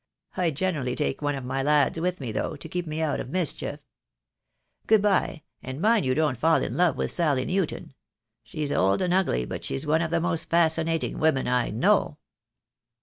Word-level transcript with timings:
I 0.35 0.49
generally 0.49 0.95
take 0.95 1.21
one 1.21 1.35
of 1.35 1.45
my 1.45 1.61
lads 1.61 1.99
with 1.99 2.19
me, 2.19 2.31
though, 2.31 2.55
to 2.55 2.67
keep 2.67 2.87
me 2.87 3.01
out 3.01 3.19
of 3.19 3.29
mis 3.29 3.53
chief. 3.53 3.77
Good 4.87 4.99
bye, 5.03 5.43
and 5.61 5.79
mind 5.79 6.07
you 6.07 6.15
don't 6.15 6.39
fall 6.39 6.63
in 6.63 6.75
love 6.75 6.97
with 6.97 7.11
Sally 7.11 7.45
Newton. 7.45 7.93
She's 8.43 8.71
old 8.71 9.03
and 9.03 9.13
ugly, 9.13 9.45
but 9.45 9.63
she's 9.63 9.85
one 9.85 10.01
of 10.01 10.09
the 10.09 10.19
most 10.19 10.49
fascinating 10.49 11.19
women 11.19 11.47
I 11.47 11.69
know." 11.69 12.17